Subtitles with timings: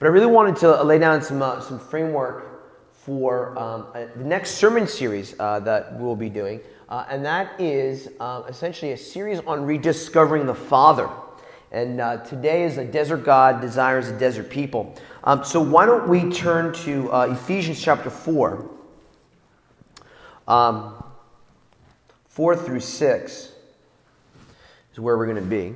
[0.00, 4.24] But I really wanted to lay down some, uh, some framework for um, uh, the
[4.24, 6.62] next sermon series uh, that we'll be doing.
[6.88, 11.06] Uh, and that is uh, essentially a series on rediscovering the Father.
[11.70, 14.94] And uh, today is a desert God desires a desert people.
[15.22, 18.70] Um, so why don't we turn to Ephesians chapter 4,
[20.48, 21.04] um,
[22.28, 23.52] 4 through 6
[24.92, 25.74] is where we're going to be.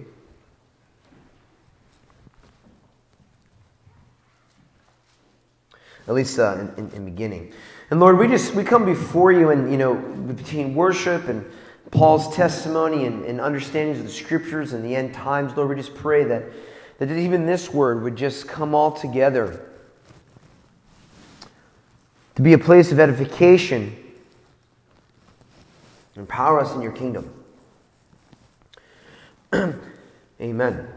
[6.06, 7.52] At least uh, in, in, in, beginning.
[7.90, 11.44] And Lord, we just we come before you, and you know, between worship and
[11.90, 15.94] Paul's testimony and, and understandings of the scriptures and the end times, Lord, we just
[15.94, 16.44] pray that
[16.98, 19.70] that even this word would just come all together
[22.36, 23.96] to be a place of edification.
[26.14, 27.30] And empower us in your kingdom.
[30.40, 30.88] Amen.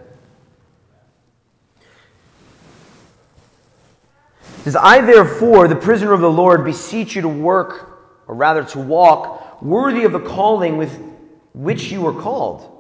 [4.64, 8.80] Says, I therefore, the prisoner of the Lord, beseech you to work, or rather to
[8.80, 11.00] walk, worthy of the calling with
[11.54, 12.74] which you were called,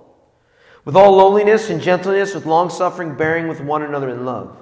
[0.86, 4.58] with all lowliness and gentleness, with long suffering, bearing with one another in love,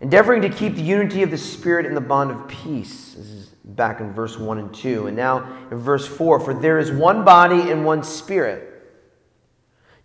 [0.00, 3.14] endeavoring to keep the unity of the Spirit in the bond of peace.
[3.14, 5.08] This is back in verse 1 and 2.
[5.08, 8.64] And now in verse 4 For there is one body and one Spirit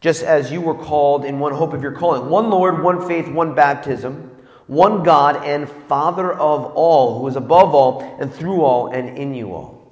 [0.04, 2.30] just as you were called in one hope of your calling.
[2.30, 4.33] One Lord, one faith, one baptism
[4.68, 9.34] one God and Father of all, who is above all and through all and in
[9.34, 9.84] you all.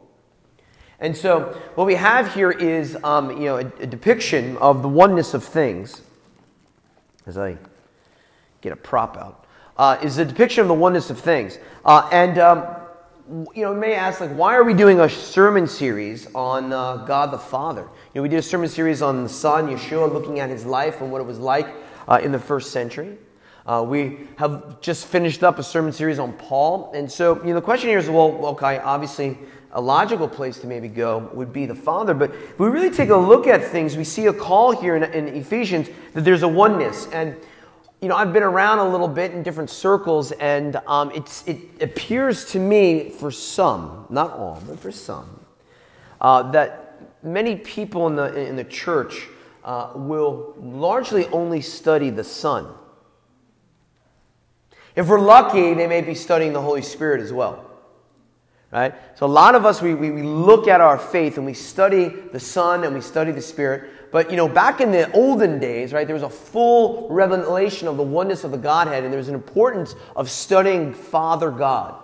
[1.00, 4.88] And so, what we have here is, um, you know, a, a, depiction of the
[4.88, 6.02] oneness of things.
[7.26, 7.58] As I
[8.62, 9.46] get a prop out,
[9.78, 11.58] uh, is a depiction of the oneness of things.
[11.84, 12.64] Uh, and um,
[13.56, 16.98] you know, you may ask, like, why are we doing a sermon series on uh,
[16.98, 17.82] God the Father?
[17.82, 21.02] You know, we did a sermon series on the Son, Yeshua, looking at his life
[21.02, 21.68] and what it was like
[22.08, 23.18] uh, in the first century.
[23.66, 26.92] Uh, we have just finished up a sermon series on Paul.
[26.96, 29.38] And so, you know, the question here is well, okay, obviously,
[29.74, 32.14] a logical place to maybe go would be the Father.
[32.14, 35.04] But if we really take a look at things, we see a call here in,
[35.04, 37.08] in Ephesians that there's a oneness.
[37.14, 37.38] And,
[38.02, 42.46] you know, I've been around a little bit in different circles, and um, it appears
[42.52, 45.40] to me, for some, not all, but for some,
[46.20, 49.28] uh, that many people in the, in the church
[49.64, 52.68] uh, will largely only study the Son.
[54.96, 57.72] If we're lucky, they may be studying the Holy Spirit as well.
[58.72, 58.94] Right?
[59.16, 62.08] So a lot of us, we, we, we look at our faith and we study
[62.08, 63.90] the Son and we study the Spirit.
[64.12, 67.98] But, you know, back in the olden days, right, there was a full revelation of
[67.98, 72.02] the oneness of the Godhead and there was an importance of studying Father God.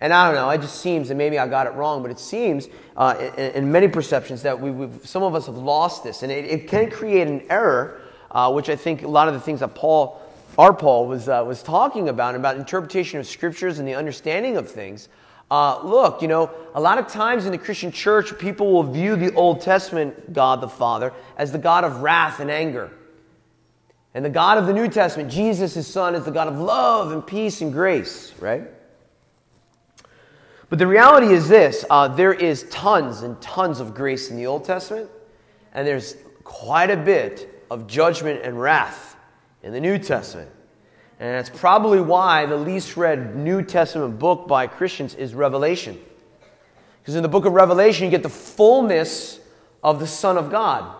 [0.00, 2.18] And I don't know, it just seems, and maybe I got it wrong, but it
[2.18, 6.22] seems uh, in, in, many perceptions that we, some of us have lost this.
[6.22, 9.40] And it, it can create an error, uh, which I think a lot of the
[9.40, 10.20] things that Paul
[10.58, 14.70] our Paul was, uh, was talking about, about interpretation of scriptures and the understanding of
[14.70, 15.08] things.
[15.50, 19.16] Uh, look, you know, a lot of times in the Christian church, people will view
[19.16, 22.90] the Old Testament God the Father as the God of wrath and anger.
[24.14, 27.12] And the God of the New Testament, Jesus, his son, is the God of love
[27.12, 28.62] and peace and grace, right?
[30.68, 34.46] But the reality is this uh, there is tons and tons of grace in the
[34.46, 35.10] Old Testament,
[35.72, 39.13] and there's quite a bit of judgment and wrath
[39.64, 40.50] in the New Testament.
[41.18, 45.98] And that's probably why the least read New Testament book by Christians is Revelation.
[47.00, 49.40] Because in the book of Revelation, you get the fullness
[49.82, 50.94] of the Son of God.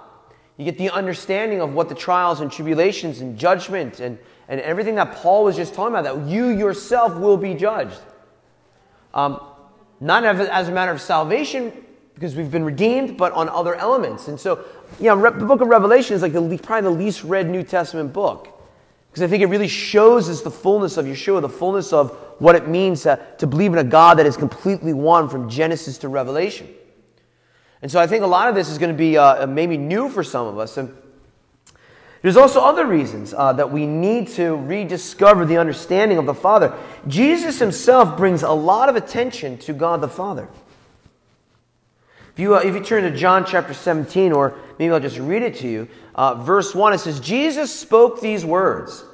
[0.56, 4.94] You get the understanding of what the trials and tribulations and judgment and, and everything
[4.94, 8.00] that Paul was just talking about, that you yourself will be judged.
[9.12, 9.40] Um,
[10.00, 11.72] not as a matter of salvation,
[12.14, 14.28] because we've been redeemed, but on other elements.
[14.28, 14.64] And so,
[15.00, 18.12] you know, the book of Revelation is like the, probably the least read New Testament
[18.12, 18.53] book.
[19.14, 22.10] Because I think it really shows us the fullness of Yeshua, the fullness of
[22.40, 25.98] what it means to, to believe in a God that is completely one from Genesis
[25.98, 26.68] to Revelation.
[27.80, 30.08] And so I think a lot of this is going to be uh, maybe new
[30.08, 30.78] for some of us.
[30.78, 30.92] And
[32.22, 36.76] there's also other reasons uh, that we need to rediscover the understanding of the Father.
[37.06, 40.48] Jesus himself brings a lot of attention to God the Father.
[42.34, 45.42] If you, uh, if you turn to John chapter 17, or maybe I'll just read
[45.42, 49.04] it to you, uh, verse 1, it says, Jesus spoke these words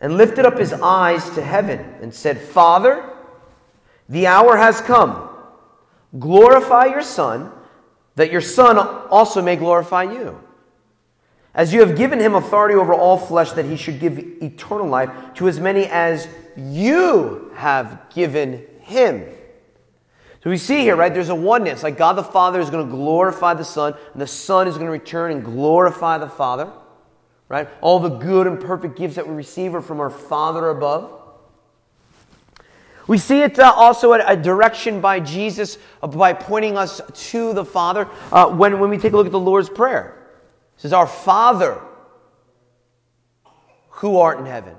[0.00, 3.08] and lifted up his eyes to heaven and said, Father,
[4.08, 5.28] the hour has come.
[6.18, 7.52] Glorify your Son,
[8.16, 10.42] that your Son also may glorify you.
[11.54, 15.10] As you have given him authority over all flesh, that he should give eternal life
[15.34, 16.26] to as many as
[16.56, 19.24] you have given him.
[20.42, 21.82] So we see here, right, there's a oneness.
[21.82, 24.86] Like God the Father is going to glorify the Son, and the Son is going
[24.86, 26.72] to return and glorify the Father.
[27.48, 27.68] right?
[27.80, 31.20] All the good and perfect gifts that we receive are from our Father above.
[33.06, 37.00] We see it uh, also a direction by Jesus uh, by pointing us
[37.30, 40.16] to the Father uh, when, when we take a look at the Lord's Prayer.
[40.76, 41.80] It says, Our Father
[44.00, 44.76] who art in heaven.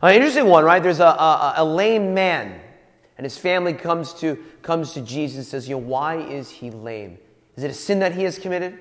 [0.00, 0.82] An interesting one, right?
[0.82, 2.60] There's a, a, a lame man,
[3.16, 6.70] and his family comes to, comes to Jesus and says, You know, why is he
[6.70, 7.18] lame?
[7.56, 8.78] Is it a sin that he has committed?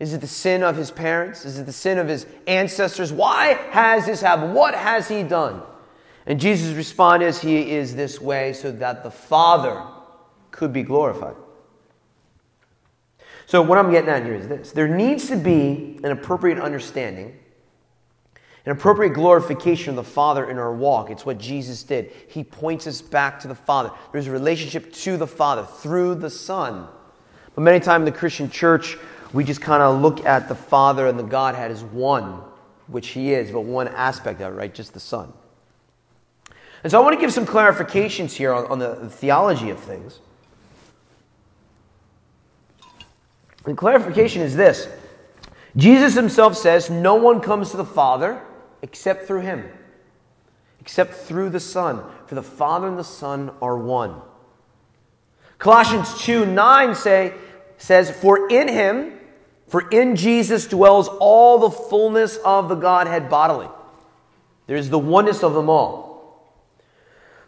[0.00, 1.44] Is it the sin of his parents?
[1.44, 3.12] Is it the sin of his ancestors?
[3.12, 4.54] Why has this happened?
[4.54, 5.62] What has he done?
[6.26, 9.82] And Jesus' response is, He is this way so that the Father
[10.50, 11.34] could be glorified.
[13.46, 17.38] So, what I'm getting at here is this there needs to be an appropriate understanding,
[18.66, 21.10] an appropriate glorification of the Father in our walk.
[21.10, 22.12] It's what Jesus did.
[22.28, 23.90] He points us back to the Father.
[24.12, 26.86] There's a relationship to the Father through the Son.
[27.54, 28.98] But many times in the Christian church,
[29.32, 32.42] we just kind of look at the Father and the Godhead as one,
[32.88, 34.74] which He is, but one aspect of it, right?
[34.74, 35.32] Just the Son.
[36.82, 39.80] And so I want to give some clarifications here on, on the, the theology of
[39.80, 40.20] things.
[43.64, 44.88] The clarification is this
[45.76, 48.42] Jesus himself says, No one comes to the Father
[48.82, 49.64] except through him,
[50.80, 52.02] except through the Son.
[52.26, 54.20] For the Father and the Son are one.
[55.58, 57.34] Colossians 2 9 say,
[57.78, 59.18] says, For in him,
[59.66, 63.68] for in Jesus dwells all the fullness of the Godhead bodily.
[64.66, 66.08] There is the oneness of them all.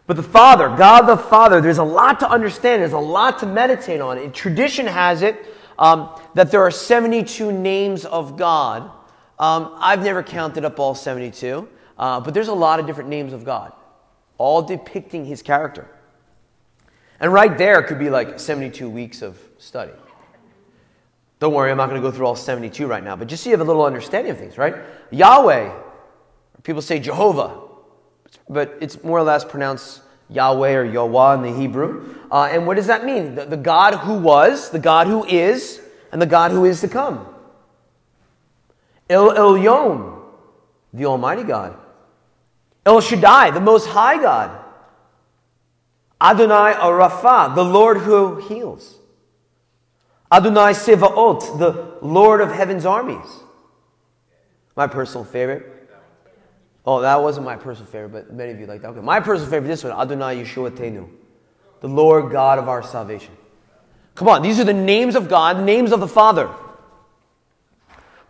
[0.07, 3.45] But the Father, God the Father, there's a lot to understand, there's a lot to
[3.45, 4.17] meditate on.
[4.17, 5.37] And tradition has it
[5.79, 8.91] um, that there are 72 names of God.
[9.41, 11.67] Um, I've never counted up all 72,
[11.97, 13.73] uh, but there's a lot of different names of God,
[14.37, 15.89] all depicting his character.
[17.19, 19.93] And right there could be like 72 weeks of study.
[21.39, 23.49] Don't worry, I'm not going to go through all 72 right now, but just so
[23.49, 24.75] you have a little understanding of things, right?
[25.09, 25.73] Yahweh,
[26.61, 27.61] people say Jehovah,
[28.47, 32.15] but it's more or less pronounced Yahweh or Yahweh in the Hebrew.
[32.31, 33.33] Uh, and what does that mean?
[33.33, 36.87] The, the God who was, the God who is, and the God who is to
[36.87, 37.30] come.
[39.11, 40.21] El Elyon,
[40.93, 41.77] the Almighty God.
[42.85, 44.57] El Shaddai, the Most High God.
[46.21, 48.95] Adonai Rapha, the Lord who heals.
[50.31, 53.27] Adonai Sevaot, the Lord of heaven's armies.
[54.77, 55.89] My personal favorite.
[56.85, 58.89] Oh, that wasn't my personal favorite, but many of you like that.
[58.89, 61.09] Okay, my personal favorite, is this one, Adonai Yeshua Tenu,
[61.81, 63.35] the Lord God of our salvation.
[64.15, 66.49] Come on, these are the names of God, names of the Father.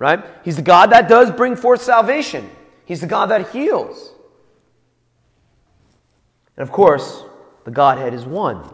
[0.01, 0.25] Right?
[0.43, 2.49] He's the God that does bring forth salvation.
[2.85, 4.09] He's the God that heals.
[6.57, 7.23] And of course,
[7.65, 8.67] the Godhead is one.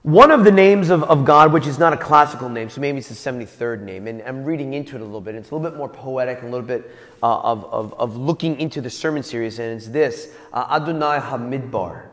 [0.00, 2.96] One of the names of, of God, which is not a classical name, so maybe
[2.96, 5.34] it's the 73rd name, and I'm reading into it a little bit.
[5.34, 6.90] It's a little bit more poetic, a little bit
[7.22, 12.06] uh, of, of, of, looking into the sermon series, and it's this uh, Adonai Hamidbar,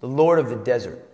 [0.00, 1.06] the Lord of the desert.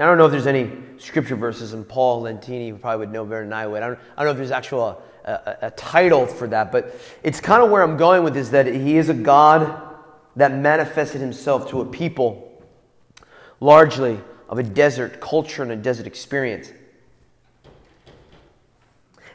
[0.00, 3.44] I don't know if there's any scripture verses, and Paul Lentini probably would know better
[3.44, 3.82] than I would.
[3.82, 6.94] I don't, I don't know if there's actual a, a, a title for that, but
[7.22, 9.88] it's kind of where I'm going with is that he is a God
[10.36, 12.62] that manifested himself to a people
[13.60, 14.18] largely
[14.48, 16.70] of a desert culture and a desert experience.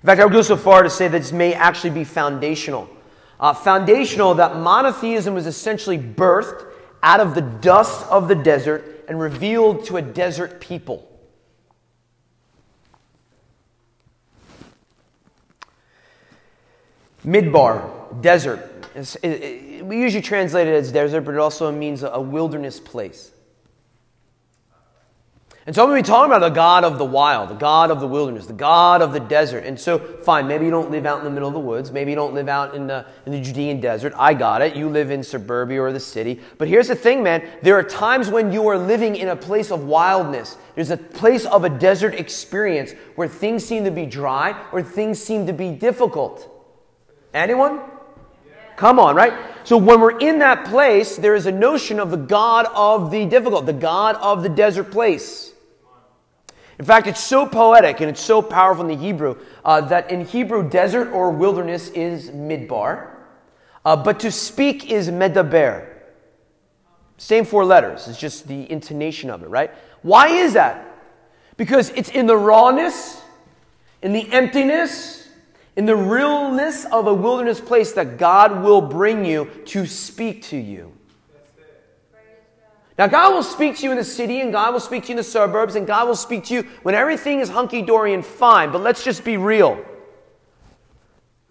[0.02, 2.90] In fact, I would go so far to say that this may actually be foundational.
[3.40, 6.66] Uh, foundational that monotheism was essentially birthed
[7.04, 11.12] out of the dust of the desert and revealed to a desert people.
[17.26, 18.72] Midbar, desert.
[18.96, 23.32] We usually translate it as desert, but it also means a wilderness place.
[25.68, 27.90] And so I'm going to be talking about the God of the wild, the God
[27.90, 29.64] of the wilderness, the God of the desert.
[29.64, 31.92] And so, fine, maybe you don't live out in the middle of the woods.
[31.92, 34.14] Maybe you don't live out in the, in the Judean desert.
[34.16, 34.76] I got it.
[34.76, 36.40] You live in suburbia or the city.
[36.60, 37.50] But here's the thing, man.
[37.64, 40.56] There are times when you are living in a place of wildness.
[40.76, 45.20] There's a place of a desert experience where things seem to be dry or things
[45.20, 46.48] seem to be difficult.
[47.34, 47.82] Anyone?
[48.76, 49.34] Come on, right?
[49.64, 53.26] So when we're in that place, there is a notion of the God of the
[53.26, 55.54] difficult, the God of the desert place.
[56.78, 60.26] In fact, it's so poetic and it's so powerful in the Hebrew uh, that in
[60.26, 63.12] Hebrew, desert or wilderness is midbar,
[63.86, 65.88] uh, but to speak is medaber.
[67.18, 69.72] Same four letters, it's just the intonation of it, right?
[70.02, 70.86] Why is that?
[71.56, 73.22] Because it's in the rawness,
[74.02, 75.30] in the emptiness,
[75.78, 80.58] in the realness of a wilderness place that God will bring you to speak to
[80.58, 80.95] you.
[82.98, 85.14] Now, God will speak to you in the city, and God will speak to you
[85.14, 88.26] in the suburbs, and God will speak to you when everything is hunky dory and
[88.26, 88.72] fine.
[88.72, 89.84] But let's just be real.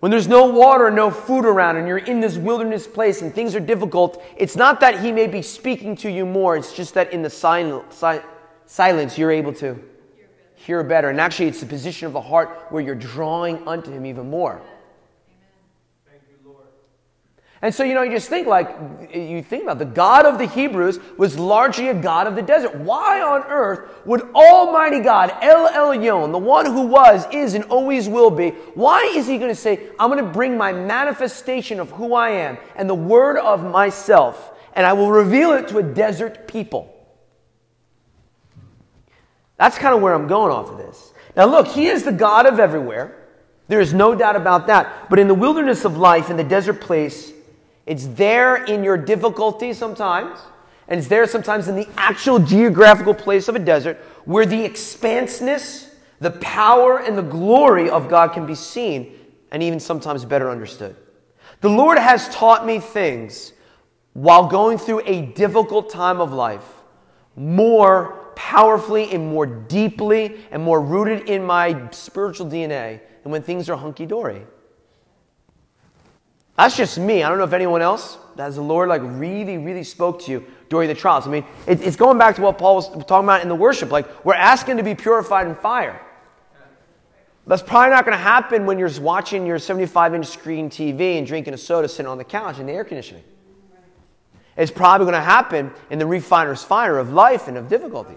[0.01, 3.55] When there's no water no food around, and you're in this wilderness place and things
[3.55, 7.13] are difficult, it's not that He may be speaking to you more, it's just that
[7.13, 9.83] in the silence you're able to
[10.55, 11.11] hear better.
[11.11, 14.63] And actually, it's the position of the heart where you're drawing unto Him even more.
[17.65, 18.77] And so, you know, you just think like,
[19.11, 22.77] you think about the God of the Hebrews was largely a God of the desert.
[22.77, 28.07] Why on earth would Almighty God, El Elyon, the one who was, is, and always
[28.07, 31.91] will be, why is he going to say, I'm going to bring my manifestation of
[31.93, 35.83] who I am and the word of myself, and I will reveal it to a
[35.83, 36.95] desert people?
[39.57, 41.15] That's kind of where I'm going off of this.
[41.35, 43.27] Now, look, he is the God of everywhere.
[43.69, 45.09] There is no doubt about that.
[45.09, 47.31] But in the wilderness of life, in the desert place,
[47.87, 50.41] it's there in your difficulty sometimes,
[50.89, 55.95] and it's there sometimes in the actual geographical place of a desert where the expanseness,
[56.21, 59.19] the power, and the glory of God can be seen
[59.51, 60.97] and even sometimes better understood.
[61.61, 63.53] The Lord has taught me things
[64.13, 66.65] while going through a difficult time of life
[67.37, 73.69] more powerfully and more deeply and more rooted in my spiritual DNA than when things
[73.69, 74.43] are hunky dory.
[76.57, 77.23] That's just me.
[77.23, 80.45] I don't know if anyone else, has the Lord like really, really spoke to you
[80.69, 81.27] during the trials.
[81.27, 83.91] I mean, it, it's going back to what Paul was talking about in the worship.
[83.91, 86.01] Like, we're asking to be purified in fire.
[87.47, 91.27] That's probably not going to happen when you're watching your 75 inch screen TV and
[91.27, 93.23] drinking a soda sitting on the couch in the air conditioning.
[94.57, 98.15] It's probably going to happen in the refiner's fire of life and of difficulty.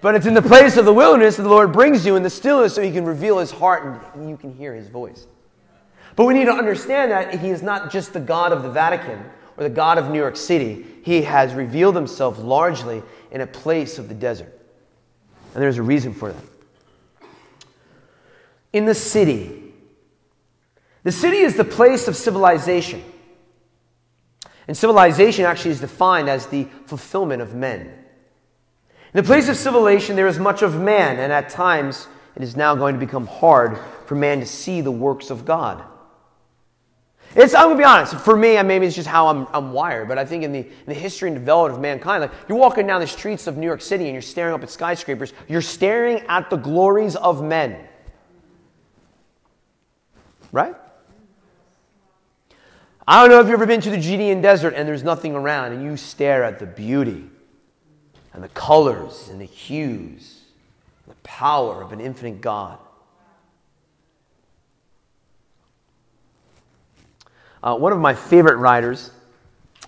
[0.00, 2.30] But it's in the place of the wilderness that the Lord brings you in the
[2.30, 5.26] stillness so he can reveal his heart and you can hear his voice.
[6.18, 9.24] But we need to understand that he is not just the God of the Vatican
[9.56, 10.84] or the God of New York City.
[11.04, 14.52] He has revealed himself largely in a place of the desert.
[15.54, 16.42] And there's a reason for that.
[18.72, 19.72] In the city,
[21.04, 23.04] the city is the place of civilization.
[24.66, 27.82] And civilization actually is defined as the fulfillment of men.
[27.82, 32.56] In the place of civilization, there is much of man, and at times it is
[32.56, 35.84] now going to become hard for man to see the works of God.
[37.34, 38.16] It's, I'm gonna be honest.
[38.16, 40.08] For me, maybe it's just how I'm, I'm wired.
[40.08, 42.86] But I think in the, in the history and development of mankind, like you're walking
[42.86, 45.32] down the streets of New York City and you're staring up at skyscrapers.
[45.46, 47.76] You're staring at the glories of men,
[50.52, 50.74] right?
[53.06, 55.72] I don't know if you've ever been to the Judean desert and there's nothing around,
[55.72, 57.24] and you stare at the beauty
[58.34, 60.42] and the colors and the hues,
[61.04, 62.78] and the power of an infinite God.
[67.62, 69.10] Uh, one of my favorite writers,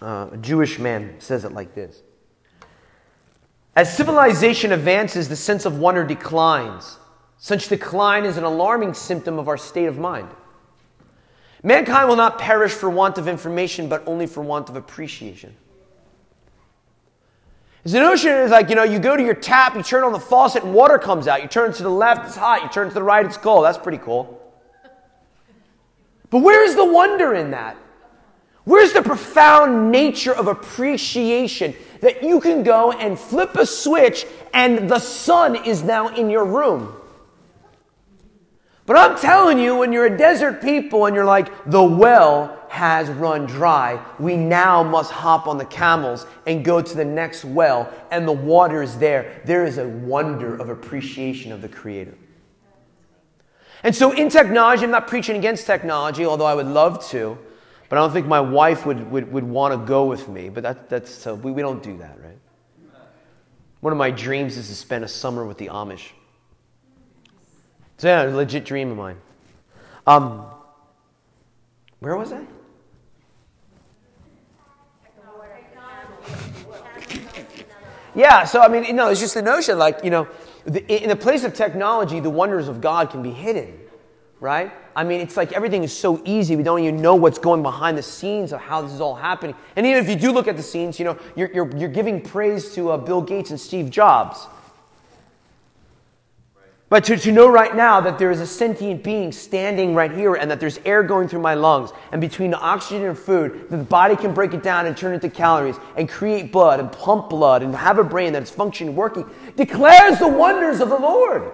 [0.03, 2.03] uh, a Jewish man, says it like this
[3.77, 6.99] As civilization advances, the sense of wonder declines.
[7.39, 10.29] Such decline is an alarming symptom of our state of mind.
[11.63, 15.55] Mankind will not perish for want of information, but only for want of appreciation.
[17.85, 20.21] The notion is like, you know, you go to your tap, you turn on the
[20.21, 21.43] faucet, and water comes out.
[21.43, 22.63] You turn to the left, it's hot.
[22.63, 23.65] You turn to the right, it's cold.
[23.65, 24.40] That's pretty cool.
[26.31, 27.77] But where's the wonder in that?
[28.65, 34.89] Where's the profound nature of appreciation that you can go and flip a switch and
[34.89, 36.95] the sun is now in your room?
[38.87, 43.09] But I'm telling you, when you're a desert people and you're like, the well has
[43.09, 47.93] run dry, we now must hop on the camels and go to the next well,
[48.11, 49.43] and the water is there.
[49.45, 52.15] There is a wonder of appreciation of the Creator.
[53.83, 57.39] And so in technology, I'm not preaching against technology, although I would love to,
[57.89, 60.49] but I don't think my wife would, would, would want to go with me.
[60.49, 62.39] But that, that's, so we, we don't do that, right?
[63.81, 66.11] One of my dreams is to spend a summer with the Amish.
[67.95, 69.17] It's yeah, a legit dream of mine.
[70.07, 70.45] Um,
[72.01, 72.43] where was I?
[78.15, 80.27] Yeah, so I mean, you know, it's just the notion, like, you know,
[80.77, 83.79] in the place of technology, the wonders of God can be hidden,
[84.41, 84.73] right?
[84.95, 86.57] I mean, it's like everything is so easy.
[86.57, 89.55] We don't even know what's going behind the scenes of how this is all happening.
[89.77, 92.21] And even if you do look at the scenes, you know, you're, you're, you're giving
[92.21, 94.47] praise to uh, Bill Gates and Steve Jobs.
[96.91, 100.35] But to, to know right now that there is a sentient being standing right here
[100.35, 103.77] and that there's air going through my lungs, and between the oxygen and food, that
[103.77, 106.91] the body can break it down and turn it into calories and create blood and
[106.91, 109.25] pump blood and have a brain that's functioning, working,
[109.57, 111.53] declares the wonders of the Lord.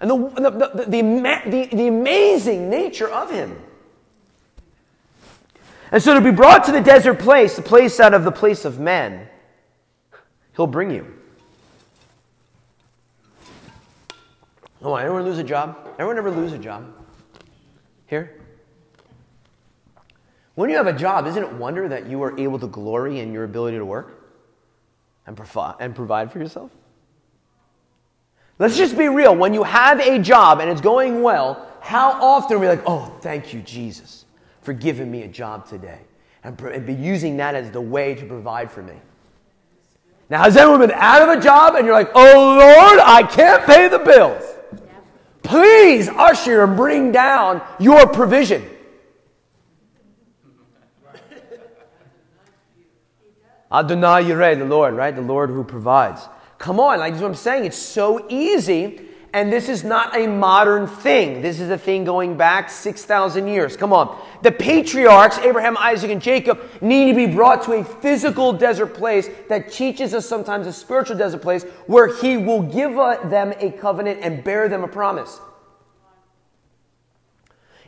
[0.00, 3.56] And the, the, the, the, the, the amazing nature of Him.
[5.92, 8.64] And so to be brought to the desert place, the place out of the place
[8.64, 9.28] of men,
[10.56, 11.15] he'll bring you.
[14.82, 15.88] Oh, anyone lose a job?
[15.94, 16.92] Everyone ever lose a job?
[18.06, 18.40] Here?
[20.54, 23.32] When you have a job, isn't it wonder that you are able to glory in
[23.32, 24.32] your ability to work
[25.26, 26.70] and, provi- and provide for yourself?
[28.58, 29.36] Let's just be real.
[29.36, 33.14] When you have a job and it's going well, how often are we like, oh,
[33.20, 34.24] thank you, Jesus,
[34.62, 36.00] for giving me a job today
[36.42, 38.94] and, and be using that as the way to provide for me?
[40.30, 43.64] Now, has anyone been out of a job and you're like, oh, Lord, I can't
[43.64, 44.55] pay the bills?
[45.46, 48.68] Please usher and bring down your provision.
[53.70, 55.14] Adonai Yireh, the Lord, right?
[55.14, 56.22] The Lord who provides.
[56.58, 57.64] Come on, like what I'm saying.
[57.64, 59.00] It's so easy.
[59.32, 61.42] And this is not a modern thing.
[61.42, 63.76] This is a thing going back 6,000 years.
[63.76, 64.18] Come on.
[64.42, 69.28] The patriarchs, Abraham, Isaac, and Jacob, need to be brought to a physical desert place
[69.48, 73.72] that teaches us sometimes a spiritual desert place where he will give uh, them a
[73.72, 75.38] covenant and bear them a promise.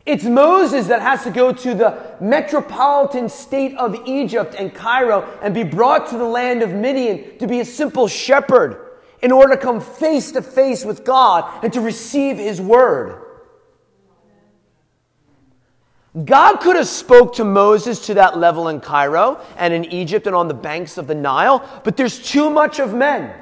[0.05, 5.53] It's Moses that has to go to the metropolitan state of Egypt and Cairo and
[5.55, 8.88] be brought to the land of Midian to be a simple shepherd
[9.23, 13.25] in order to come face to face with God and to receive his word.
[16.25, 20.35] God could have spoke to Moses to that level in Cairo and in Egypt and
[20.35, 23.33] on the banks of the Nile, but there's too much of men.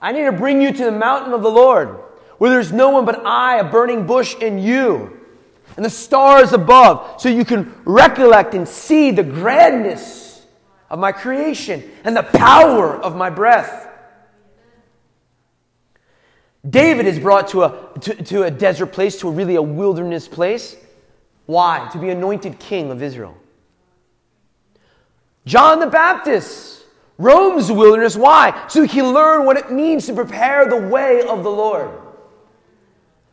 [0.00, 2.00] I need to bring you to the mountain of the Lord,
[2.38, 5.20] where there's no one but I, a burning bush, and you
[5.76, 10.44] and the stars above, so you can recollect and see the grandness
[10.90, 13.81] of my creation and the power of my breath.
[16.68, 20.28] David is brought to a, to, to a desert place, to a really a wilderness
[20.28, 20.76] place.
[21.46, 21.88] Why?
[21.92, 23.36] To be anointed king of Israel.
[25.44, 26.84] John the Baptist
[27.18, 28.16] roams the wilderness.
[28.16, 28.66] Why?
[28.68, 31.90] So he can learn what it means to prepare the way of the Lord.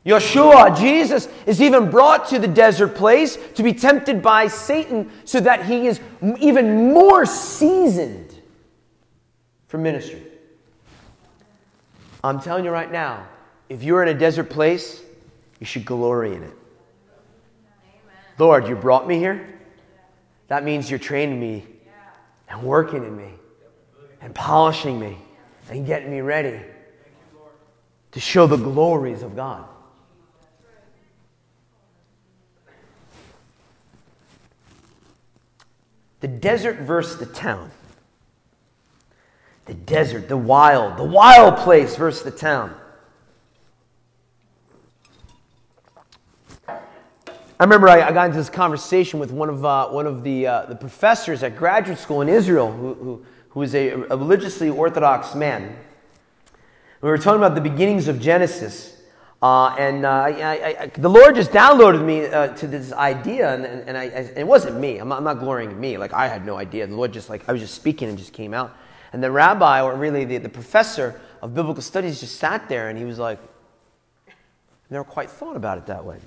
[0.06, 5.40] Yeshua, Jesus, is even brought to the desert place to be tempted by Satan so
[5.40, 6.00] that he is
[6.40, 8.34] even more seasoned
[9.68, 10.24] for ministry.
[12.24, 13.28] I'm telling you right now,
[13.70, 15.02] if you're in a desert place,
[15.60, 16.54] you should glory in it.
[18.38, 19.60] Lord, you brought me here.
[20.48, 21.66] That means you're training me
[22.48, 23.30] and working in me
[24.22, 25.18] and polishing me
[25.70, 26.60] and getting me ready
[28.12, 29.66] to show the glories of God.
[36.22, 37.72] The desert versus the town.
[39.70, 42.76] The desert, the wild, the wild place versus the town.
[46.68, 46.76] I
[47.60, 50.66] remember I, I got into this conversation with one of, uh, one of the, uh,
[50.66, 55.36] the professors at graduate school in Israel who, who, who is a, a religiously orthodox
[55.36, 55.78] man.
[57.02, 59.00] We were talking about the beginnings of Genesis.
[59.40, 63.66] Uh, and uh, I, I, the Lord just downloaded me uh, to this idea, and,
[63.66, 64.98] and, and it wasn't me.
[64.98, 66.00] I'm not, I'm not, glorying in me.
[66.00, 66.88] Like, I had no idea.
[66.88, 68.76] The Lord just, like, I was just speaking and just came out.
[69.12, 72.98] And the rabbi, or really the, the professor of biblical studies, just sat there and
[72.98, 73.40] he was like,
[74.90, 76.18] never quite thought about it that way.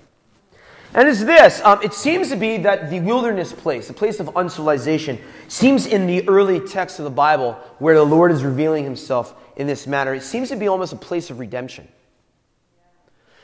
[0.95, 4.37] And it's this um, it seems to be that the wilderness place, the place of
[4.37, 5.19] uncivilization,
[5.49, 9.67] seems in the early text of the Bible where the Lord is revealing himself in
[9.67, 11.89] this manner, it seems to be almost a place of redemption.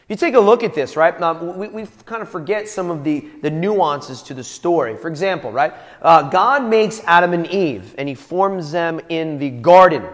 [0.09, 1.21] You take a look at this, right?
[1.21, 4.97] Um, we, we kind of forget some of the, the nuances to the story.
[4.97, 5.75] For example, right?
[6.01, 10.07] Uh, God makes Adam and Eve, and he forms them in the garden.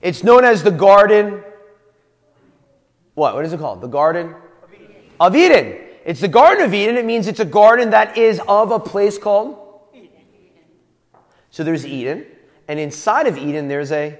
[0.00, 1.44] It's known as the garden.
[3.14, 3.36] What?
[3.36, 3.80] What is it called?
[3.80, 4.96] The garden of Eden.
[5.20, 5.78] Of Eden.
[6.04, 6.96] It's the garden of Eden.
[6.96, 9.56] It means it's a garden that is of a place called
[9.94, 10.10] Eden.
[11.50, 12.26] So there's Eden,
[12.66, 14.18] and inside of Eden there's a.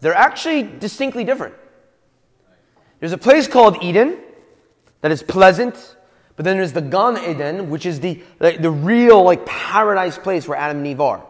[0.00, 1.54] They're actually distinctly different.
[3.00, 4.18] There's a place called Eden
[5.02, 5.96] that is pleasant,
[6.36, 10.48] but then there's the Gan Eden, which is the, the, the real like paradise place
[10.48, 11.24] where Adam and Eve are.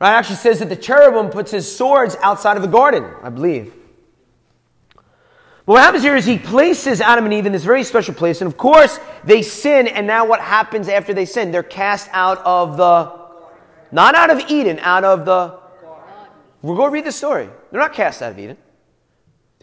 [0.00, 0.12] Right?
[0.12, 3.74] It actually says that the cherubim puts his swords outside of the garden, I believe.
[4.94, 8.40] But what happens here is he places Adam and Eve in this very special place,
[8.40, 11.52] and of course they sin, and now what happens after they sin?
[11.52, 13.12] They're cast out of the,
[13.92, 15.58] not out of Eden, out of the.
[16.62, 17.50] We'll go read the story.
[17.70, 18.56] They're not cast out of Eden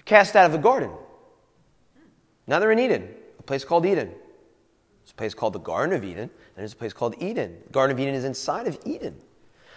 [0.05, 0.91] cast out of the garden.
[2.47, 4.07] Now they're in Eden, a place called Eden.
[4.07, 7.57] There's a place called the Garden of Eden, and there's a place called Eden.
[7.65, 9.15] The Garden of Eden is inside of Eden.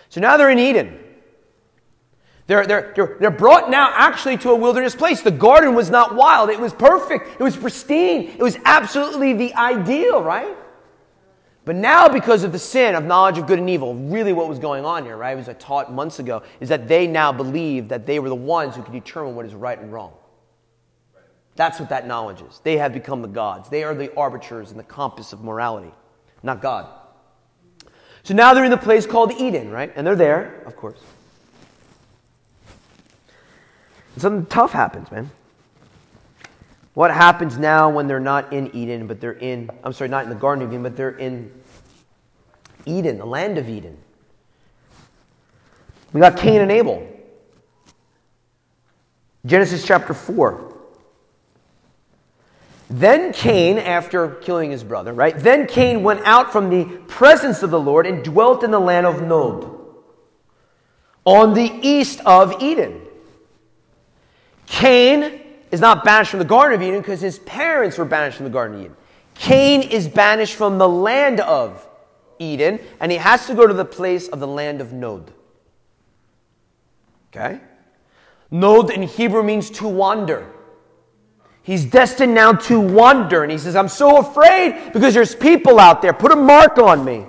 [0.08, 0.98] So now they're in Eden.
[2.46, 5.20] They're, they're, they're, they're brought now actually to a wilderness place.
[5.20, 9.54] The garden was not wild, it was perfect, it was pristine, it was absolutely the
[9.54, 10.56] ideal, right?
[11.66, 14.58] But now, because of the sin of knowledge of good and evil, really what was
[14.58, 18.06] going on here, right, as I taught months ago, is that they now believe that
[18.06, 20.14] they were the ones who could determine what is right and wrong.
[21.58, 22.60] That's what that knowledge is.
[22.62, 23.68] They have become the gods.
[23.68, 25.90] They are the arbiters and the compass of morality,
[26.44, 26.88] not God.
[28.22, 29.92] So now they're in the place called Eden, right?
[29.96, 31.00] And they're there, of course.
[34.14, 35.32] And something tough happens, man.
[36.94, 40.30] What happens now when they're not in Eden, but they're in, I'm sorry, not in
[40.30, 41.50] the Garden of Eden, but they're in
[42.86, 43.98] Eden, the land of Eden?
[46.12, 47.04] We got Cain and Abel.
[49.44, 50.77] Genesis chapter 4.
[52.90, 55.38] Then Cain, after killing his brother, right?
[55.38, 59.06] Then Cain went out from the presence of the Lord and dwelt in the land
[59.06, 59.70] of Nod,
[61.24, 63.02] on the east of Eden.
[64.66, 68.44] Cain is not banished from the Garden of Eden because his parents were banished from
[68.44, 68.96] the Garden of Eden.
[69.34, 71.86] Cain is banished from the land of
[72.38, 75.30] Eden, and he has to go to the place of the land of Nod.
[77.30, 77.60] Okay?
[78.50, 80.50] Nod in Hebrew means to wander.
[81.68, 86.00] He's destined now to wander, and he says, I'm so afraid because there's people out
[86.00, 86.14] there.
[86.14, 87.26] Put a mark on me.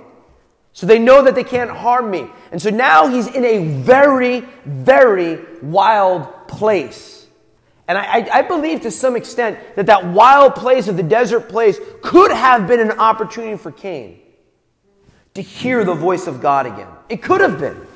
[0.72, 2.26] So they know that they can't harm me.
[2.50, 7.26] And so now he's in a very, very wild place.
[7.86, 11.78] And I, I, believe to some extent that that wild place of the desert place
[12.00, 14.20] could have been an opportunity for Cain
[15.34, 16.88] to hear the voice of God again.
[17.10, 17.86] It could have been.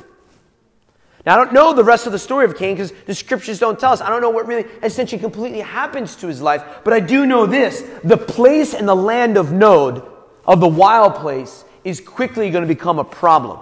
[1.24, 3.78] Now, I don't know the rest of the story of Cain because the scriptures don't
[3.78, 4.02] tell us.
[4.02, 7.46] I don't know what really essentially completely happens to his life, but I do know
[7.46, 10.06] this the place and the land of Nod,
[10.44, 13.60] of the wild place, is quickly going to become a problem.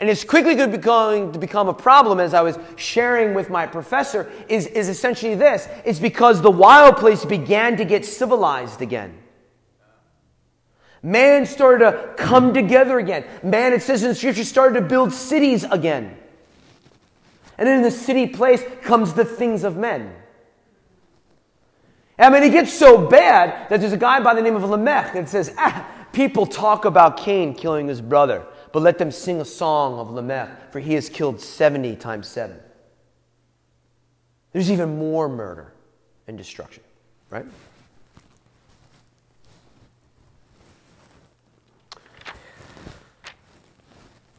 [0.00, 4.30] And it's quickly going to become a problem as I was sharing with my professor
[4.48, 5.68] is, is essentially this.
[5.84, 9.16] It's because the wild place began to get civilized again.
[11.00, 13.24] Man started to come together again.
[13.44, 16.16] Man, it says in the scripture, started to build cities again.
[17.58, 20.14] And in the city place comes the things of men.
[22.18, 25.14] I mean, it gets so bad that there's a guy by the name of Lamech
[25.14, 29.44] that says, ah, people talk about Cain killing his brother but let them sing a
[29.44, 32.58] song of Lamech, for he has killed 70 times 7.
[34.50, 35.72] There's even more murder
[36.26, 36.82] and destruction,
[37.30, 37.46] right?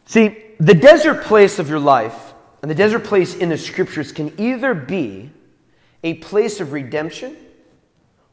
[0.05, 2.24] See, the desert place of your life
[2.65, 5.29] and the desert place in the scriptures can either be
[6.03, 7.37] a place of redemption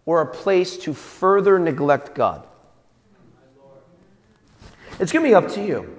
[0.06, 2.46] or a place to further neglect God.
[4.98, 5.98] It's going to be up to you.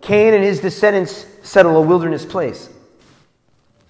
[0.00, 2.68] Cain and his descendants settle a wilderness place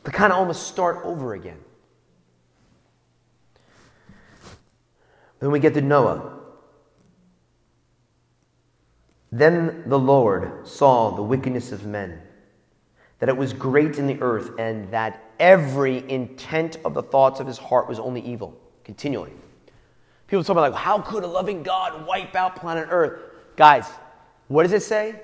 [0.05, 1.61] to kind of almost start over again.
[5.41, 6.41] Then we get to Noah.
[9.33, 12.21] Then the Lord saw the wickedness of men,
[13.19, 17.47] that it was great in the earth, and that every intent of the thoughts of
[17.47, 19.33] his heart was only evil, continually.
[20.27, 23.21] People talk about like, how could a loving God wipe out planet Earth?
[23.57, 23.87] Guys,
[24.49, 25.21] what does it say?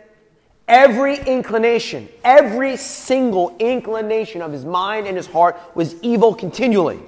[0.66, 7.00] Every inclination, every single inclination of his mind and his heart was evil continually.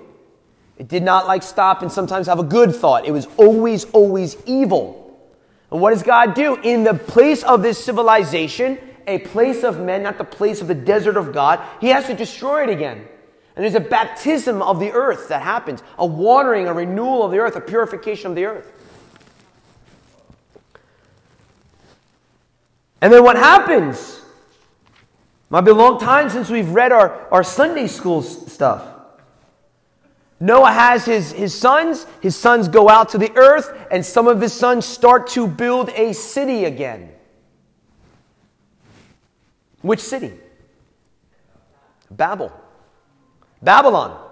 [0.79, 3.05] It did not like stop and sometimes have a good thought.
[3.05, 5.00] It was always, always evil.
[5.71, 6.57] And what does God do?
[6.57, 10.75] In the place of this civilization, a place of men, not the place of the
[10.75, 13.07] desert of God, he has to destroy it again.
[13.57, 17.39] And there's a baptism of the earth that happens, a watering, a renewal of the
[17.39, 18.73] earth, a purification of the earth.
[23.01, 24.21] And then what happens?
[25.49, 29.00] Might be a long time since we've read our, our Sunday school stuff.
[30.41, 32.07] Noah has his, his sons.
[32.23, 35.91] His sons go out to the earth, and some of his sons start to build
[35.91, 37.11] a city again.
[39.83, 40.33] Which city?
[42.11, 42.53] Babel.
[43.63, 44.29] Babylon.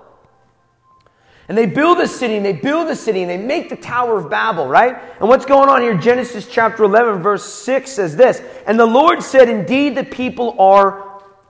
[1.48, 4.18] And they build a city and they build a city and they make the Tower
[4.18, 4.98] of Babel, right?
[5.18, 5.96] And what's going on here?
[5.96, 11.07] Genesis chapter 11, verse 6 says this And the Lord said, Indeed, the people are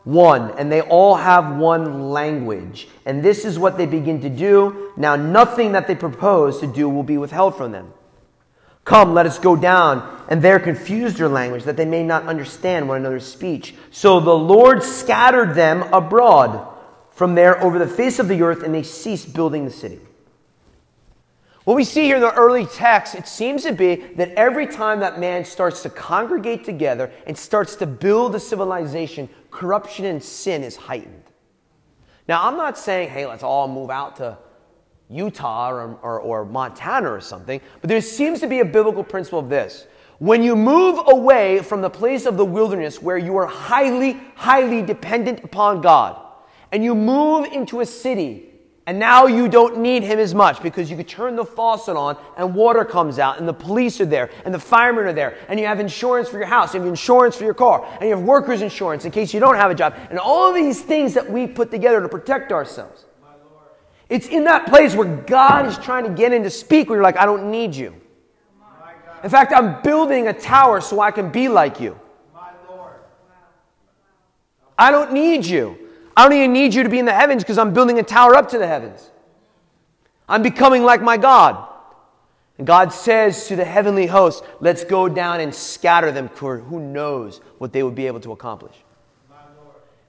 [0.09, 2.89] one, and they all have one language.
[3.05, 4.91] And this is what they begin to do.
[4.97, 7.93] Now, nothing that they propose to do will be withheld from them.
[8.85, 12.89] Come, let us go down, and there confuse their language, that they may not understand
[12.89, 13.75] one another's speech.
[13.91, 16.67] So the Lord scattered them abroad
[17.11, 20.01] from there over the face of the earth, and they ceased building the city.
[21.69, 25.01] What we see here in the early text, it seems to be that every time
[25.01, 30.65] that man starts to congregate together and starts to build a civilization, corruption and sin
[30.65, 31.25] is heightened.
[32.27, 34.39] Now, I'm not saying, hey, let's all move out to
[35.11, 39.41] Utah or, or, or Montana or something, but there seems to be a biblical principle
[39.41, 39.87] of this.
[40.21, 44.81] When you move away from the place of the wilderness where you are highly, highly
[44.81, 46.19] dependent upon God,
[46.73, 48.48] and you move into a city
[48.89, 52.17] and now you don't need him as much because you could turn the faucet on
[52.39, 55.61] and water comes out and the police are there and the firemen are there and
[55.61, 58.25] you have insurance for your house, you have insurance for your car, and you have
[58.25, 61.47] workers insurance in case you don't have a job, and all these things that we
[61.47, 63.05] put together to protect ourselves.
[64.09, 67.03] It's in that place where God is trying to get in to speak where you're
[67.03, 67.95] like, I don't need you.
[69.23, 72.01] In fact, I'm building a tower so I can be like you.
[74.79, 75.88] I don't need you.
[76.19, 78.35] I don't even need you to be in the heavens because I'm building a tower
[78.35, 79.09] up to the heavens.
[80.29, 81.65] I'm becoming like my God.
[82.59, 86.81] And God says to the heavenly host, let's go down and scatter them for who
[86.81, 88.75] knows what they would be able to accomplish.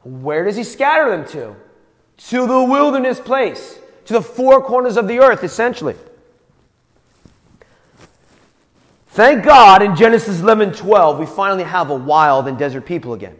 [0.03, 1.55] Where does he scatter them to?
[2.29, 5.93] To the wilderness place, to the four corners of the earth, essentially.
[9.09, 13.37] Thank God in Genesis 11 12, we finally have a wild and desert people again.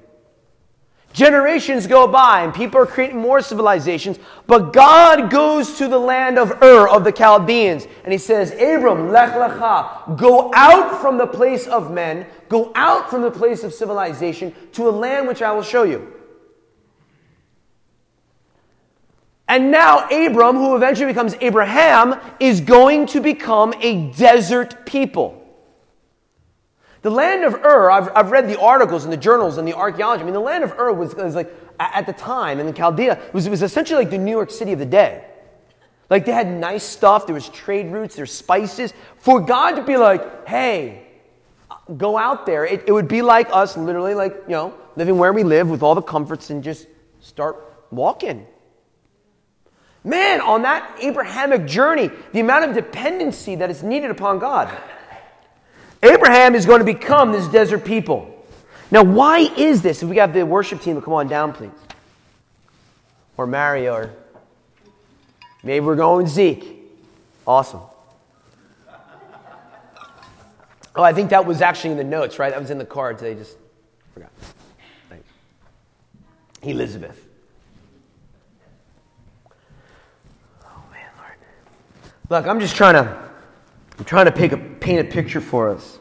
[1.20, 6.40] Generations go by and people are creating more civilizations, but God goes to the land
[6.40, 11.28] of Ur of the Chaldeans and he says, Abram, lech lecha, go out from the
[11.28, 15.52] place of men, go out from the place of civilization to a land which I
[15.52, 16.08] will show you.
[19.50, 25.39] And now Abram, who eventually becomes Abraham, is going to become a desert people.
[27.02, 30.22] The land of Ur, I've, I've read the articles and the journals and the archaeology.
[30.22, 33.14] I mean, the land of Ur was, was like, at the time in the Chaldea,
[33.14, 35.26] it was, it was essentially like the New York City of the day.
[36.10, 38.94] Like they had nice stuff, there was trade routes, there's spices.
[39.20, 41.08] For God to be like, hey,
[41.96, 45.32] go out there, it, it would be like us literally like, you know, living where
[45.32, 46.88] we live with all the comforts and just
[47.22, 47.58] start
[47.92, 48.46] walking.
[50.04, 54.76] Man, on that Abrahamic journey, the amount of dependency that is needed upon God.
[56.02, 58.36] Abraham is going to become this desert people.
[58.92, 60.02] Now, why is this?
[60.02, 61.72] If we got the worship team come on down, please.
[63.38, 64.14] Or Mario, or
[65.64, 66.78] maybe we're going Zeke.
[67.46, 67.82] Awesome.
[70.96, 72.52] Oh, I think that was actually in the notes, right?
[72.52, 73.22] That was in the cards.
[73.22, 73.58] They just
[74.14, 74.32] forgot.
[75.08, 75.28] Thanks.
[76.64, 77.26] Elizabeth.
[80.66, 81.38] Oh man, Lord.
[82.30, 83.29] Look, I'm just trying to
[84.00, 86.00] I'm trying to a, paint a picture for us.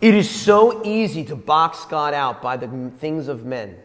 [0.00, 3.76] It is so easy to box God out by the things of men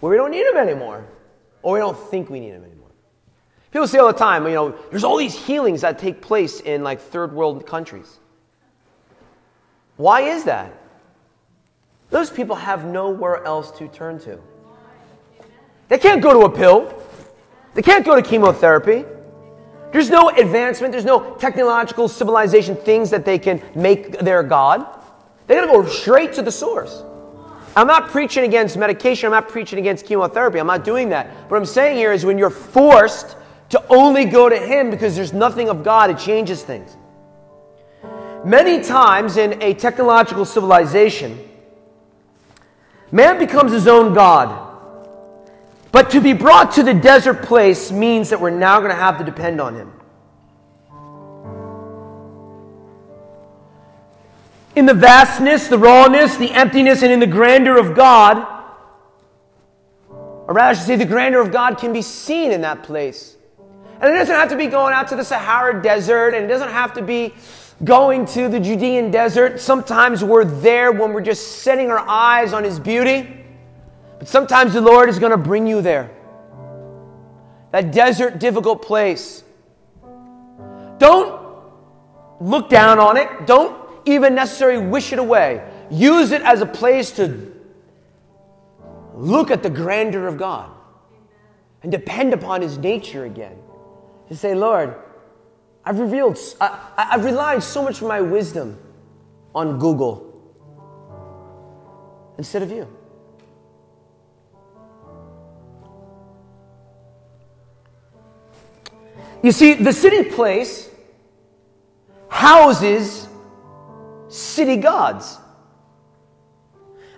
[0.00, 1.06] where we don't need Him anymore,
[1.62, 2.88] or we don't think we need Him anymore.
[3.70, 6.82] People say all the time, you know, there's all these healings that take place in
[6.82, 8.18] like third world countries.
[9.96, 10.72] Why is that?
[12.10, 14.40] Those people have nowhere else to turn to.
[15.88, 16.92] They can't go to a pill.
[17.74, 19.04] They can't go to chemotherapy.
[19.92, 24.86] There's no advancement, there's no technological civilization things that they can make their God.
[25.46, 27.02] They gotta go straight to the source.
[27.74, 31.28] I'm not preaching against medication, I'm not preaching against chemotherapy, I'm not doing that.
[31.50, 33.36] What I'm saying here is when you're forced
[33.70, 36.96] to only go to Him because there's nothing of God, it changes things.
[38.44, 41.38] Many times in a technological civilization,
[43.10, 44.67] man becomes his own God.
[45.90, 49.18] But to be brought to the desert place means that we're now going to have
[49.18, 49.92] to depend on Him.
[54.76, 58.46] In the vastness, the rawness, the emptiness, and in the grandeur of God,
[60.08, 63.36] or rather, I should say, the grandeur of God can be seen in that place.
[64.00, 66.70] And it doesn't have to be going out to the Sahara Desert, and it doesn't
[66.70, 67.34] have to be
[67.84, 69.60] going to the Judean desert.
[69.60, 73.46] Sometimes we're there when we're just setting our eyes on His beauty.
[74.18, 76.10] But sometimes the Lord is going to bring you there.
[77.70, 79.44] That desert, difficult place.
[80.98, 81.40] Don't
[82.40, 83.46] look down on it.
[83.46, 85.62] Don't even necessarily wish it away.
[85.90, 87.52] Use it as a place to
[89.14, 90.70] look at the grandeur of God
[91.82, 93.56] and depend upon His nature again.
[94.28, 94.94] To say, Lord,
[95.84, 98.78] I've revealed, I, have relied so much of my wisdom
[99.54, 100.24] on Google
[102.36, 102.97] instead of you.
[109.42, 110.88] You see, the city place
[112.28, 113.28] houses
[114.28, 115.38] city gods.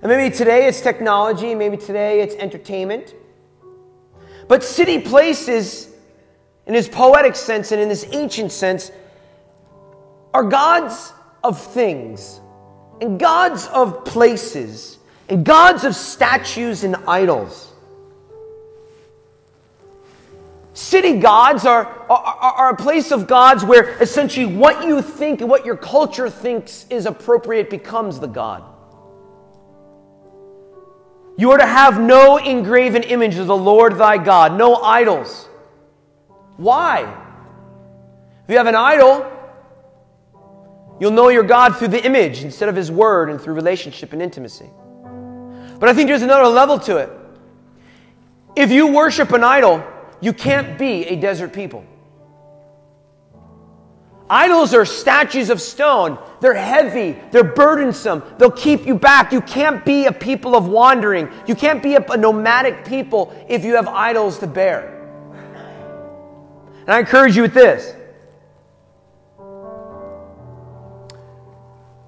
[0.03, 3.15] And maybe today it's technology, maybe today it's entertainment.
[4.49, 5.89] But city places,
[6.67, 8.91] in this poetic sense and in this ancient sense,
[10.33, 12.41] are gods of things,
[13.01, 17.70] and gods of places, and gods of statues and idols.
[20.73, 25.51] City gods are, are, are, a place of gods where essentially what you think and
[25.51, 28.63] what your culture thinks is appropriate becomes the god.
[31.37, 35.49] You are to have no engraven image of the Lord thy God, no idols.
[36.57, 37.01] Why?
[38.45, 39.27] If you have an idol,
[41.01, 44.23] you'll know your God through the image instead of his word and through relationship and
[44.23, 44.71] intimacy.
[45.81, 47.11] But I think there's another level to it.
[48.55, 49.83] If you worship an idol,
[50.21, 51.85] you can't be a desert people.
[54.31, 56.17] Idols are statues of stone.
[56.41, 57.19] They're heavy.
[57.33, 58.23] They're burdensome.
[58.39, 59.33] They'll keep you back.
[59.33, 61.29] You can't be a people of wandering.
[61.49, 64.97] You can't be a, nomadic people if you have idols to bear.
[66.81, 67.97] And I encourage you with this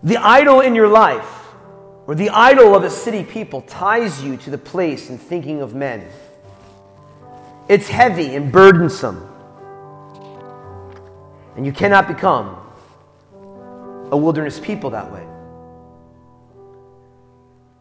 [0.05, 1.55] the idol in your life,
[2.07, 5.75] or the idol of a city people, ties you to the place and thinking of
[5.75, 6.09] men.
[7.73, 9.27] It's heavy and burdensome.
[11.57, 12.59] And you cannot become
[14.11, 15.27] a wilderness people that way.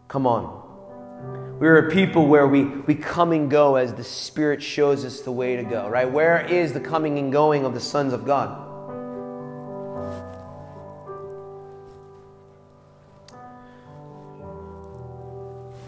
[0.08, 1.58] Come on.
[1.60, 5.32] We're a people where we, we come and go as the Spirit shows us the
[5.34, 6.10] way to go, right?
[6.10, 8.71] Where is the coming and going of the sons of God?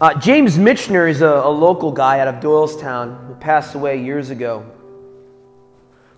[0.04, 4.28] Uh, James Michener is a, a local guy out of Doylestown who passed away years
[4.28, 4.70] ago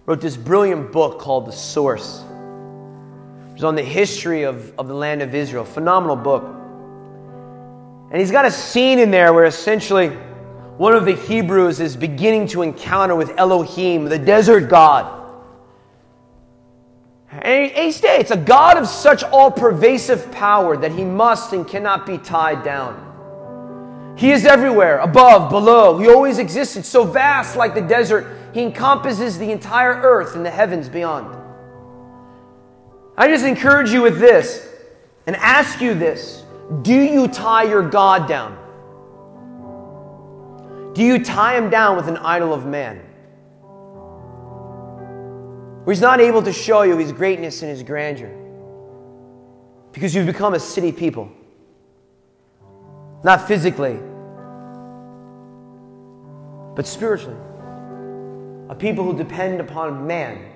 [0.07, 2.21] wrote this brilliant book called The Source.
[3.55, 5.65] It's on the history of, of the land of Israel.
[5.65, 6.43] Phenomenal book.
[8.11, 12.49] And he's got a scene in there where essentially one of the Hebrews is beginning
[12.49, 15.33] to encounter with Elohim, the desert God.
[17.31, 22.05] And he states, a God of such all pervasive power that he must and cannot
[22.05, 23.06] be tied down.
[24.17, 25.99] He is everywhere, above, below.
[25.99, 30.51] He always existed, so vast like the desert he encompasses the entire earth and the
[30.51, 31.37] heavens beyond.
[33.19, 34.67] I just encourage you with this
[35.27, 36.45] and ask you this
[36.83, 38.57] Do you tie your God down?
[40.95, 42.97] Do you tie him down with an idol of man?
[45.85, 48.35] Where he's not able to show you his greatness and his grandeur
[49.93, 51.31] because you've become a city people.
[53.27, 53.99] Not physically,
[56.77, 57.37] but spiritually
[58.69, 60.53] a people who depend upon man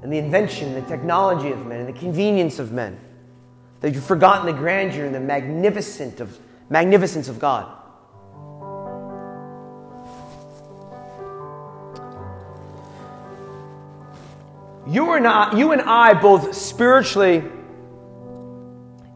[0.00, 2.96] and the invention, the technology of men, and the convenience of men.
[3.80, 7.66] That you've forgotten the grandeur and the magnificent of, magnificence of God.
[14.86, 17.42] You, are not, you and I, both spiritually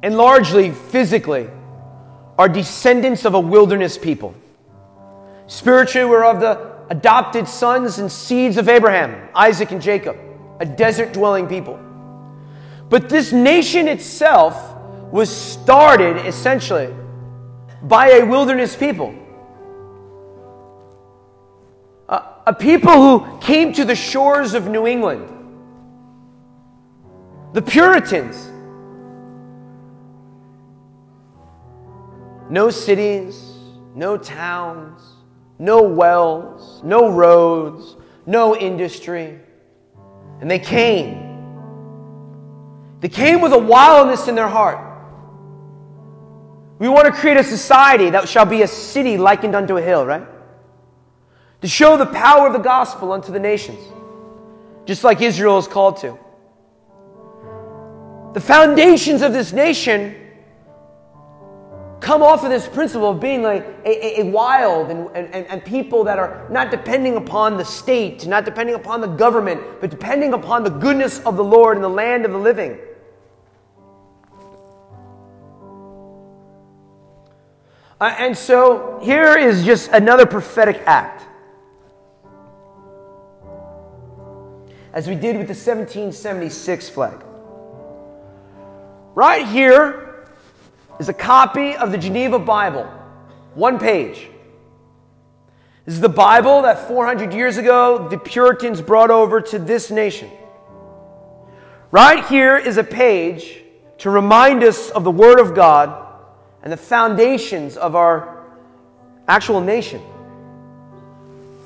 [0.02, 1.48] and largely physically,
[2.38, 4.34] are descendants of a wilderness people.
[5.46, 10.16] Spiritually, we're of the adopted sons and seeds of Abraham, Isaac, and Jacob,
[10.60, 11.78] a desert dwelling people.
[12.88, 14.74] But this nation itself
[15.10, 16.94] was started essentially
[17.82, 19.14] by a wilderness people.
[22.08, 25.30] A, a people who came to the shores of New England.
[27.52, 28.50] The Puritans.
[32.50, 33.54] No cities,
[33.94, 35.00] no towns,
[35.58, 39.38] no wells, no roads, no industry.
[40.40, 41.20] And they came.
[43.00, 44.92] They came with a wildness in their heart.
[46.78, 50.04] We want to create a society that shall be a city likened unto a hill,
[50.04, 50.26] right?
[51.62, 53.78] To show the power of the gospel unto the nations,
[54.84, 56.18] just like Israel is called to.
[58.34, 60.16] The foundations of this nation
[62.04, 65.64] come off of this principle of being like a, a, a wild and, and, and
[65.64, 70.34] people that are not depending upon the state, not depending upon the government, but depending
[70.34, 72.78] upon the goodness of the Lord and the land of the living.
[77.98, 81.24] Uh, and so here is just another prophetic act.
[84.92, 87.24] As we did with the 1776 flag.
[89.14, 90.13] Right here,
[90.98, 92.84] is a copy of the Geneva Bible,
[93.54, 94.28] one page.
[95.84, 100.30] This is the Bible that 400 years ago the Puritans brought over to this nation.
[101.90, 103.62] Right here is a page
[103.98, 106.12] to remind us of the Word of God
[106.62, 108.44] and the foundations of our
[109.28, 110.02] actual nation.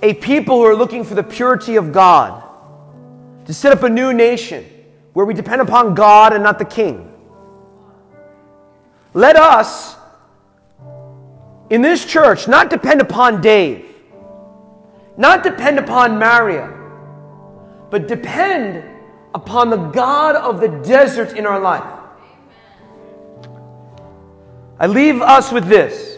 [0.02, 2.44] A people who are looking for the purity of God,
[3.46, 4.64] to set up a new nation
[5.12, 7.07] where we depend upon God and not the king.
[9.18, 9.96] Let us,
[11.70, 13.84] in this church, not depend upon Dave.
[15.16, 16.72] Not depend upon Maria,
[17.90, 18.84] but depend
[19.34, 21.82] upon the God of the desert in our life.
[24.78, 26.16] I leave us with this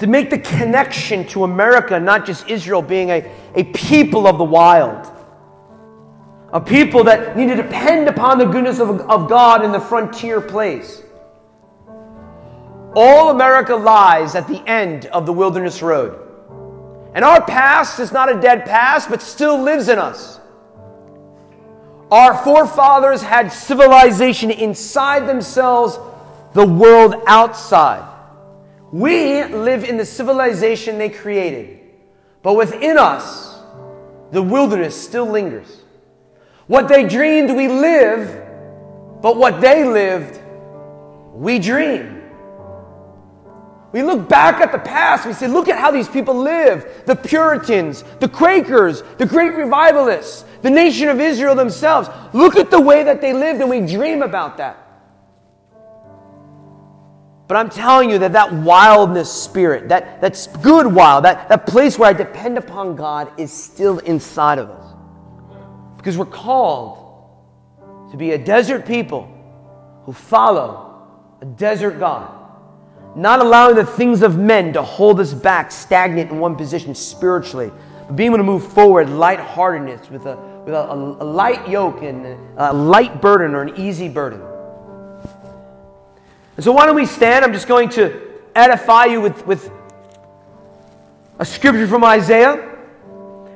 [0.00, 4.44] to make the connection to America, not just Israel being a, a people of the
[4.44, 5.13] wild,
[6.54, 10.40] a people that need to depend upon the goodness of, of God in the frontier
[10.40, 11.02] place.
[12.94, 16.16] All America lies at the end of the wilderness road.
[17.12, 20.38] And our past is not a dead past, but still lives in us.
[22.12, 25.98] Our forefathers had civilization inside themselves,
[26.52, 28.08] the world outside.
[28.92, 31.80] We live in the civilization they created,
[32.42, 33.58] but within us,
[34.30, 35.83] the wilderness still lingers.
[36.66, 38.42] What they dreamed, we live,
[39.20, 40.40] but what they lived,
[41.34, 42.22] we dream.
[43.92, 47.14] We look back at the past, we say, look at how these people live the
[47.14, 52.08] Puritans, the Quakers, the great revivalists, the nation of Israel themselves.
[52.32, 54.78] Look at the way that they lived, and we dream about that.
[57.46, 61.98] But I'm telling you that that wildness spirit, that, that's good wild, that, that place
[61.98, 64.93] where I depend upon God is still inside of us.
[66.04, 66.98] Because we're called
[68.10, 69.26] to be a desert people
[70.04, 71.02] who follow
[71.40, 72.30] a desert God.
[73.16, 77.72] Not allowing the things of men to hold us back, stagnant in one position spiritually,
[78.06, 80.36] but being able to move forward, lightheartedness with a,
[80.66, 84.42] with a, a light yoke and a light burden or an easy burden.
[86.56, 87.46] And so, why don't we stand?
[87.46, 88.20] I'm just going to
[88.54, 89.70] edify you with, with
[91.38, 92.73] a scripture from Isaiah.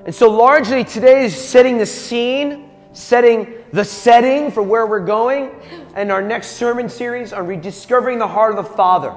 [0.08, 5.50] And so, largely today is setting the scene, setting the setting for where we're going,
[5.94, 9.14] and our next sermon series on rediscovering the heart of the Father.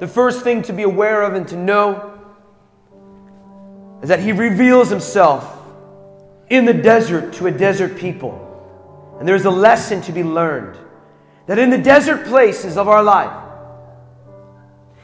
[0.00, 2.18] The first thing to be aware of and to know
[4.02, 5.48] is that He reveals Himself
[6.50, 9.16] in the desert to a desert people.
[9.20, 10.76] And there's a lesson to be learned
[11.46, 13.44] that in the desert places of our life,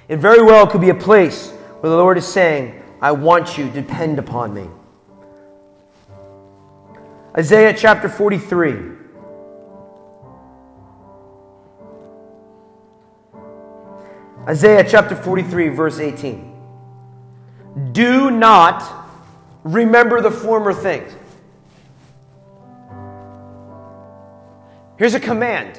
[0.08, 3.66] it very well could be a place where the Lord is saying, I want you
[3.66, 4.66] to depend upon me.
[7.36, 8.76] Isaiah chapter 43.
[14.48, 16.56] Isaiah chapter 43, verse 18.
[17.92, 18.82] Do not
[19.64, 21.12] remember the former things.
[24.96, 25.78] Here's a command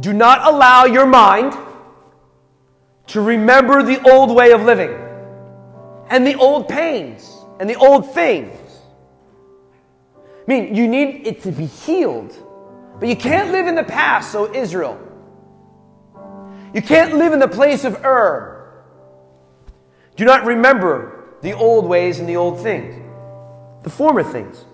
[0.00, 1.56] do not allow your mind
[3.06, 5.01] to remember the old way of living
[6.12, 8.52] and the old pains and the old things.
[10.14, 12.36] I mean, you need it to be healed,
[13.00, 15.00] but you can't live in the past, so Israel.
[16.74, 18.84] You can't live in the place of Ur.
[20.16, 22.94] Do not remember the old ways and the old things,
[23.82, 24.66] the former things,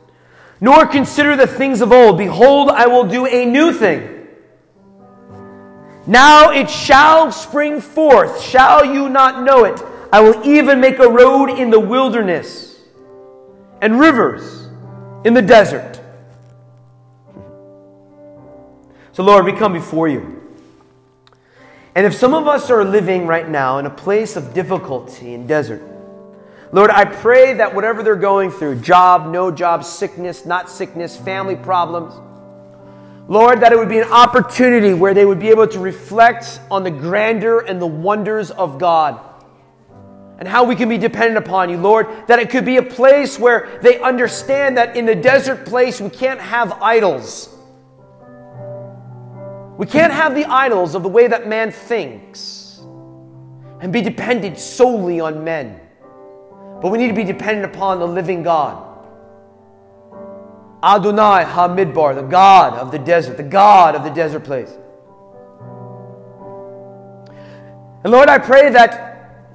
[0.61, 2.19] nor consider the things of old.
[2.19, 4.27] Behold, I will do a new thing.
[6.05, 8.41] Now it shall spring forth.
[8.41, 9.81] Shall you not know it?
[10.13, 12.81] I will even make a road in the wilderness
[13.81, 14.69] and rivers
[15.25, 16.01] in the desert.
[19.13, 20.43] So, Lord, we come before you.
[21.95, 25.49] And if some of us are living right now in a place of difficulty and
[25.49, 25.83] desert,
[26.73, 31.57] Lord, I pray that whatever they're going through job, no job, sickness, not sickness, family
[31.57, 32.15] problems
[33.29, 36.83] Lord, that it would be an opportunity where they would be able to reflect on
[36.83, 39.21] the grandeur and the wonders of God
[40.39, 42.07] and how we can be dependent upon you, Lord.
[42.29, 46.11] That it could be a place where they understand that in the desert place we
[46.11, 47.55] can't have idols.
[49.77, 52.81] We can't have the idols of the way that man thinks
[53.81, 55.81] and be dependent solely on men.
[56.81, 58.85] But we need to be dependent upon the living God.
[60.83, 64.73] Adonai Hamidbar, the God of the desert, the God of the desert place.
[68.05, 69.08] And Lord, I pray that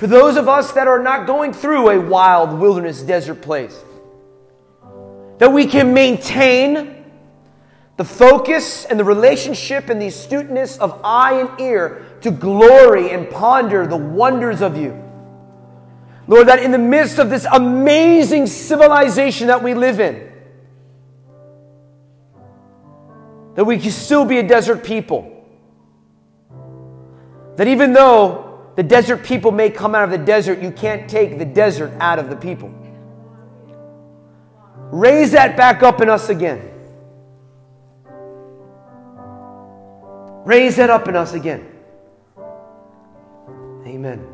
[0.04, 3.86] for those of us that are not going through a wild wilderness desert place,
[5.38, 7.06] that we can maintain
[7.95, 13.30] the focus and the relationship and the astuteness of eye and ear to glory and
[13.30, 15.01] ponder the wonders of you.
[16.28, 20.30] Lord, that in the midst of this amazing civilization that we live in,
[23.56, 25.47] that we can still be a desert people.
[27.56, 28.42] That even though
[28.76, 32.19] the desert people may come out of the desert, you can't take the desert out
[32.19, 32.74] of the people.
[34.91, 36.71] Raise that back up in us again.
[40.45, 41.69] Raise that up in us again.
[43.86, 44.32] Amen.